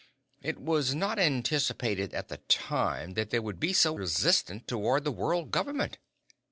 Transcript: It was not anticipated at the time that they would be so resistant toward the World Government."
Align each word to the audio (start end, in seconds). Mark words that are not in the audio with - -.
It 0.41 0.57
was 0.59 0.95
not 0.95 1.19
anticipated 1.19 2.11
at 2.15 2.27
the 2.27 2.37
time 2.47 3.13
that 3.13 3.29
they 3.29 3.37
would 3.37 3.59
be 3.59 3.71
so 3.71 3.93
resistant 3.95 4.67
toward 4.67 5.03
the 5.03 5.11
World 5.11 5.51
Government." 5.51 5.99